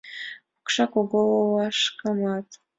[0.53, 1.21] Пукша кугу
[1.55, 2.47] лашкамат